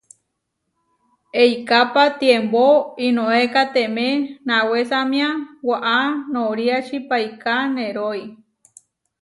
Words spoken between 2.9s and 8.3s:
iʼnoekatemé nawésamia waʼá noriači paiká nerói.